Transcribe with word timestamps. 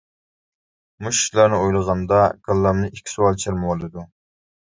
مۇشۇ 1.07 1.17
ئىشلارنى 1.25 1.59
ئويلىغاندا 1.65 2.21
كاللامنى 2.47 2.89
ئىككى 2.95 3.13
سوئال 3.17 3.37
چىرمىۋالىدۇ. 3.45 4.07